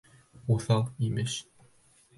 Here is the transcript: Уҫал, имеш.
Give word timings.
Уҫал, 0.55 0.81
имеш. 1.11 1.39